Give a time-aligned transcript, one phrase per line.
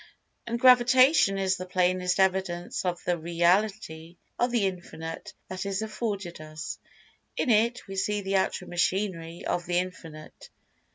[0.47, 5.83] And Gravitation is the plainest[Pg 190] evidence of the REALITY of The Infinite that is
[5.83, 6.79] afforded us.
[7.37, 10.49] In it we see the actual machinery of The Infinite.